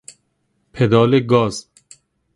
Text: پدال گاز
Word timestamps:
پدال 0.73 1.19
گاز 1.19 1.65